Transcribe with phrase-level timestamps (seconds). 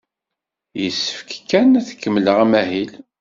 [0.81, 2.91] Yessefk kan ad kemmleɣ amahil.